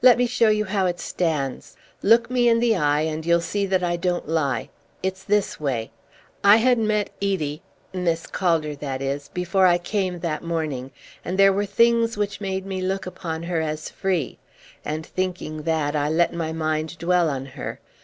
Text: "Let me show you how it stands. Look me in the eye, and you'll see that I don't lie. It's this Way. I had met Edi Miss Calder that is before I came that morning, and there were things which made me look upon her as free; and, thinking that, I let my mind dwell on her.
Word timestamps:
"Let 0.00 0.16
me 0.16 0.28
show 0.28 0.48
you 0.48 0.66
how 0.66 0.86
it 0.86 1.00
stands. 1.00 1.76
Look 2.00 2.30
me 2.30 2.48
in 2.48 2.60
the 2.60 2.76
eye, 2.76 3.00
and 3.00 3.26
you'll 3.26 3.40
see 3.40 3.66
that 3.66 3.82
I 3.82 3.96
don't 3.96 4.28
lie. 4.28 4.68
It's 5.02 5.24
this 5.24 5.58
Way. 5.58 5.90
I 6.44 6.58
had 6.58 6.78
met 6.78 7.10
Edi 7.20 7.62
Miss 7.92 8.28
Calder 8.28 8.76
that 8.76 9.02
is 9.02 9.26
before 9.34 9.66
I 9.66 9.78
came 9.78 10.20
that 10.20 10.44
morning, 10.44 10.92
and 11.24 11.36
there 11.36 11.52
were 11.52 11.66
things 11.66 12.16
which 12.16 12.40
made 12.40 12.64
me 12.64 12.80
look 12.80 13.06
upon 13.06 13.42
her 13.42 13.60
as 13.60 13.90
free; 13.90 14.38
and, 14.84 15.04
thinking 15.04 15.62
that, 15.62 15.96
I 15.96 16.10
let 16.10 16.32
my 16.32 16.52
mind 16.52 16.96
dwell 16.98 17.28
on 17.28 17.44
her. 17.46 17.80